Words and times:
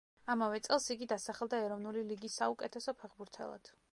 ამავე 0.33 0.61
წელს 0.67 0.87
იგი 0.95 1.07
დასახელდა 1.11 1.59
ეროვნული 1.67 2.03
ლიგის 2.13 2.39
საუკეთესო 2.41 2.95
ფეხბურთელად. 3.03 3.75